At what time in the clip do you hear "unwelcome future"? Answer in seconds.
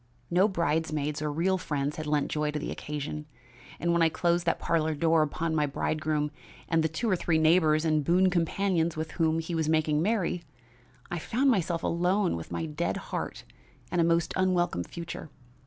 14.35-15.29